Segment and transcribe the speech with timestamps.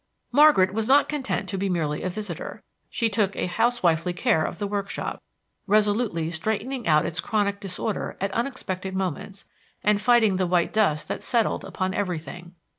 [0.31, 4.57] Margaret was not content to be merely a visitor; she took a housewifely care of
[4.57, 5.21] the workshop,
[5.67, 9.45] resolutely straightening out its chronic disorder at unexpected moments,
[9.83, 12.55] and fighting the white dust that settled upon everything.